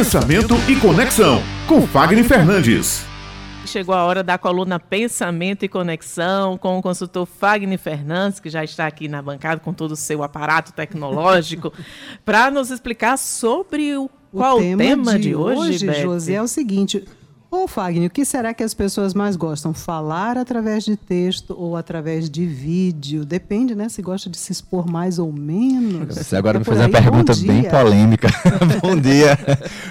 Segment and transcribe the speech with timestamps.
[0.00, 3.04] Pensamento e Conexão, com Fagner Fernandes.
[3.66, 8.64] Chegou a hora da coluna Pensamento e Conexão com o consultor Fagner Fernandes, que já
[8.64, 11.70] está aqui na bancada com todo o seu aparato tecnológico,
[12.24, 16.42] para nos explicar sobre o, qual o tema, tema de, de, hoje, hoje José, é
[16.42, 17.06] o seguinte:
[17.52, 19.74] Ô, Fagner, o que será que as pessoas mais gostam?
[19.74, 23.24] Falar através de texto ou através de vídeo?
[23.24, 23.88] Depende, né?
[23.88, 26.14] Se gosta de se expor mais ou menos.
[26.14, 28.28] Você agora é me fez uma pergunta bem polêmica.
[28.80, 29.36] Bom dia.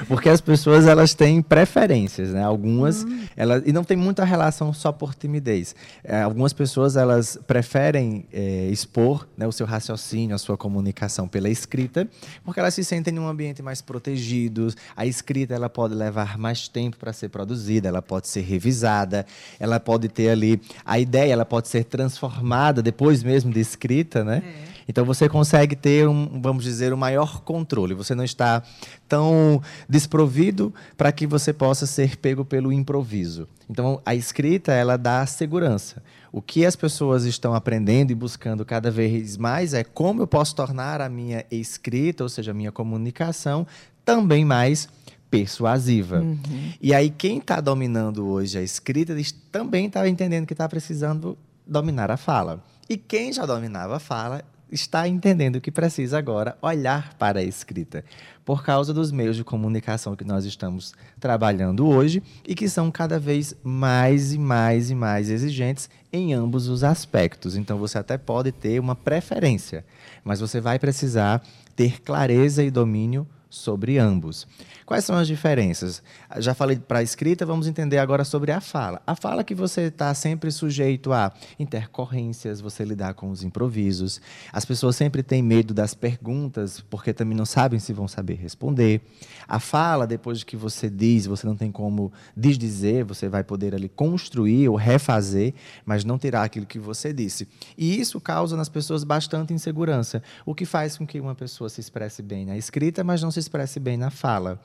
[0.07, 2.41] Porque as pessoas, elas têm preferências, né?
[2.41, 3.25] Algumas, hum.
[3.35, 5.75] elas, e não tem muita relação só por timidez.
[6.01, 11.49] É, algumas pessoas, elas preferem é, expor né, o seu raciocínio, a sua comunicação pela
[11.49, 12.07] escrita,
[12.45, 14.73] porque elas se sentem em um ambiente mais protegido.
[14.95, 19.25] A escrita, ela pode levar mais tempo para ser produzida produzida, ela pode ser revisada,
[19.59, 24.43] ela pode ter ali a ideia, ela pode ser transformada depois mesmo de escrita, né?
[24.45, 24.69] É.
[24.87, 27.93] Então você consegue ter um, vamos dizer, um maior controle.
[27.93, 28.63] Você não está
[29.07, 33.47] tão desprovido para que você possa ser pego pelo improviso.
[33.69, 36.01] Então a escrita ela dá segurança.
[36.31, 40.55] O que as pessoas estão aprendendo e buscando cada vez mais é como eu posso
[40.55, 43.67] tornar a minha escrita, ou seja, a minha comunicação,
[44.03, 44.89] também mais
[45.29, 46.19] persuasiva.
[46.19, 46.73] Uhum.
[46.81, 49.15] E aí, quem está dominando hoje a escrita
[49.51, 52.63] também está entendendo que está precisando dominar a fala.
[52.89, 58.03] E quem já dominava a fala está entendendo que precisa agora olhar para a escrita,
[58.45, 63.19] por causa dos meios de comunicação que nós estamos trabalhando hoje e que são cada
[63.19, 67.55] vez mais e mais e mais exigentes em ambos os aspectos.
[67.55, 69.85] Então você até pode ter uma preferência,
[70.23, 71.43] mas você vai precisar
[71.75, 74.47] ter clareza e domínio sobre ambos.
[74.85, 76.03] Quais são as diferenças?
[76.37, 79.01] Já falei para a escrita, vamos entender agora sobre a fala.
[79.05, 84.21] A fala que você está sempre sujeito a intercorrências, você lidar com os improvisos.
[84.53, 89.01] As pessoas sempre têm medo das perguntas, porque também não sabem se vão saber responder.
[89.47, 93.73] A fala, depois de que você diz, você não tem como desdizer, você vai poder
[93.73, 95.53] ali construir ou refazer,
[95.85, 97.47] mas não terá aquilo que você disse.
[97.77, 101.81] E isso causa nas pessoas bastante insegurança, o que faz com que uma pessoa se
[101.81, 104.61] expresse bem na escrita, mas não se expresse bem na fala.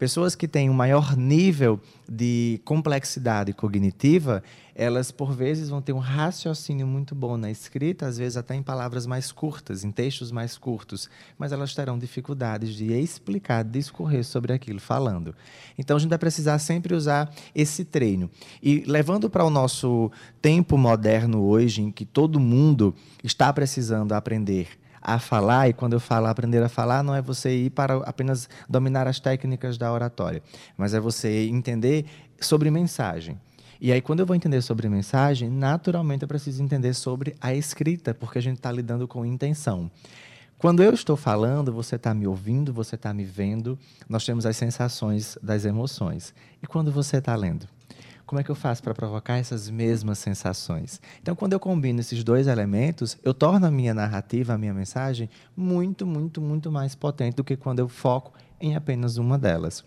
[0.00, 4.42] Pessoas que têm um maior nível de complexidade cognitiva,
[4.74, 8.62] elas por vezes vão ter um raciocínio muito bom na escrita, às vezes até em
[8.62, 14.54] palavras mais curtas, em textos mais curtos, mas elas terão dificuldades de explicar, discorrer sobre
[14.54, 15.34] aquilo falando.
[15.76, 18.30] Então a gente vai precisar sempre usar esse treino.
[18.62, 20.10] E levando para o nosso
[20.40, 26.00] tempo moderno hoje, em que todo mundo está precisando aprender a falar, e quando eu
[26.00, 30.42] falo aprender a falar, não é você ir para apenas dominar as técnicas da oratória,
[30.76, 32.04] mas é você entender
[32.40, 33.38] sobre mensagem.
[33.80, 38.12] E aí, quando eu vou entender sobre mensagem, naturalmente eu preciso entender sobre a escrita,
[38.12, 39.90] porque a gente está lidando com intenção.
[40.58, 44.58] Quando eu estou falando, você está me ouvindo, você está me vendo, nós temos as
[44.58, 46.34] sensações das emoções.
[46.62, 47.66] E quando você está lendo?
[48.30, 51.00] Como é que eu faço para provocar essas mesmas sensações?
[51.20, 55.28] Então, quando eu combino esses dois elementos, eu torno a minha narrativa, a minha mensagem,
[55.56, 59.84] muito, muito, muito mais potente do que quando eu foco em apenas uma delas.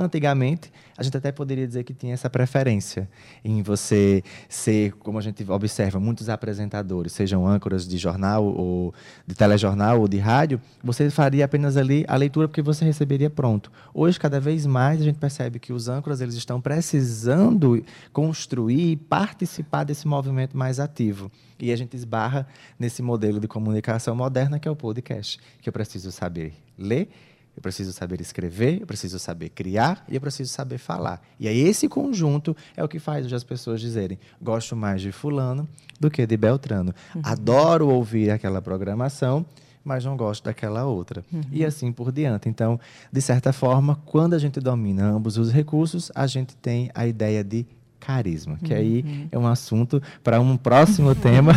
[0.00, 3.06] Antigamente, a gente até poderia dizer que tinha essa preferência
[3.44, 8.94] em você ser, como a gente observa, muitos apresentadores, sejam âncoras de jornal ou
[9.26, 13.70] de telejornal ou de rádio, você faria apenas ali a leitura porque você receberia pronto.
[13.92, 18.96] Hoje, cada vez mais, a gente percebe que os âncoras eles estão precisando construir e
[18.96, 21.30] participar desse movimento mais ativo.
[21.58, 22.46] E a gente esbarra
[22.78, 27.10] nesse modelo de comunicação moderna que é o podcast, que eu preciso saber ler
[27.60, 31.20] eu preciso saber escrever, eu preciso saber criar e eu preciso saber falar.
[31.38, 35.68] E aí esse conjunto é o que faz as pessoas dizerem: gosto mais de fulano
[36.00, 36.94] do que de Beltrano.
[37.14, 37.20] Uhum.
[37.22, 39.44] Adoro ouvir aquela programação,
[39.84, 41.22] mas não gosto daquela outra.
[41.30, 41.42] Uhum.
[41.52, 42.48] E assim por diante.
[42.48, 42.80] Então,
[43.12, 47.44] de certa forma, quando a gente domina ambos os recursos, a gente tem a ideia
[47.44, 47.66] de
[48.00, 49.28] carisma, que aí uhum.
[49.30, 51.52] é um assunto para um próximo tema,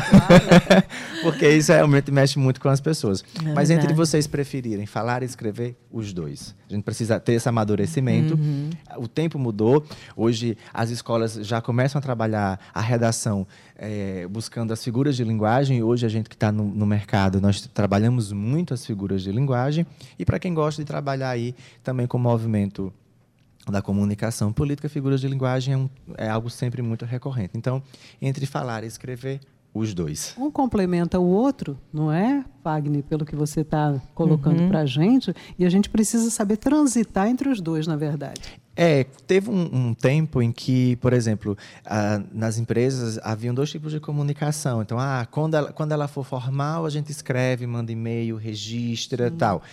[1.23, 3.23] porque isso realmente mexe muito com as pessoas.
[3.43, 6.55] É Mas entre vocês preferirem falar e escrever, os dois.
[6.69, 8.34] A gente precisa ter esse amadurecimento.
[8.34, 8.69] Uhum.
[8.97, 9.85] O tempo mudou.
[10.16, 15.84] Hoje as escolas já começam a trabalhar a redação é, buscando as figuras de linguagem.
[15.84, 19.85] Hoje a gente que está no, no mercado, nós trabalhamos muito as figuras de linguagem.
[20.17, 22.91] E para quem gosta de trabalhar aí também com o movimento
[23.71, 27.51] da comunicação política, figuras de linguagem é, um, é, algo sempre muito recorrente.
[27.55, 27.81] Então,
[28.21, 29.39] entre falar e escrever,
[29.73, 30.35] os dois.
[30.37, 34.67] Um complementa o outro, não é, Wagner, pelo que você está colocando uhum.
[34.67, 38.61] para a gente, e a gente precisa saber transitar entre os dois, na verdade.
[38.75, 43.91] É, teve um, um tempo em que, por exemplo, ah, nas empresas haviam dois tipos
[43.91, 44.81] de comunicação.
[44.81, 49.37] Então, ah, quando ela, quando ela for formal, a gente escreve, manda e-mail, registra, uhum.
[49.37, 49.64] tal.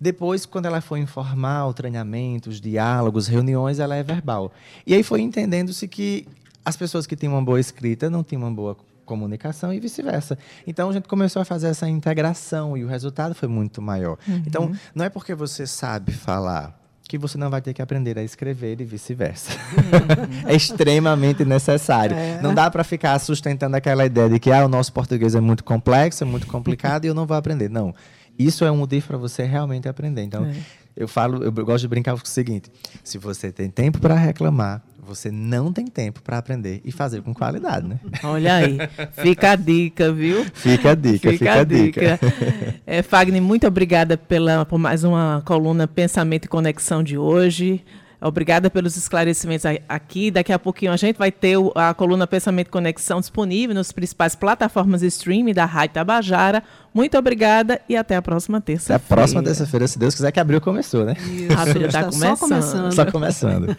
[0.00, 4.52] Depois, quando ela foi informal, treinamentos, diálogos, reuniões, ela é verbal.
[4.86, 6.26] E aí foi entendendo-se que
[6.64, 10.36] as pessoas que tinham uma boa escrita não tinham uma boa comunicação e vice-versa.
[10.66, 14.18] Então a gente começou a fazer essa integração e o resultado foi muito maior.
[14.26, 14.42] Uhum.
[14.46, 18.22] Então não é porque você sabe falar que você não vai ter que aprender a
[18.22, 19.52] escrever e vice-versa.
[19.52, 20.48] Uhum.
[20.50, 22.16] é extremamente necessário.
[22.16, 22.40] É.
[22.42, 25.62] Não dá para ficar sustentando aquela ideia de que ah, o nosso português é muito
[25.62, 27.70] complexo, é muito complicado e eu não vou aprender.
[27.70, 27.94] Não.
[28.38, 30.22] Isso é um motivo para você realmente aprender.
[30.22, 30.54] Então, é.
[30.96, 32.70] eu falo, eu gosto de brincar com o seguinte:
[33.02, 37.32] se você tem tempo para reclamar, você não tem tempo para aprender e fazer com
[37.32, 38.00] qualidade, né?
[38.24, 38.76] Olha aí,
[39.22, 40.44] fica a dica, viu?
[40.52, 42.00] Fica a dica, fica, fica a dica.
[42.00, 42.20] dica.
[42.86, 47.84] É, Fagner, muito obrigada pela, por mais uma coluna Pensamento e Conexão de hoje.
[48.20, 50.30] Obrigada pelos esclarecimentos aqui.
[50.30, 54.34] Daqui a pouquinho a gente vai ter a coluna Pensamento e Conexão disponível nas principais
[54.34, 56.62] plataformas de streaming da Rádio Tabajara.
[56.94, 58.96] Muito obrigada e até a próxima terça-feira.
[58.96, 61.14] Até a próxima terça-feira, se Deus quiser, que abril começou, né?
[61.18, 62.36] Isso, abril está começando.
[62.36, 62.94] Só começando.
[62.94, 63.76] Só começando.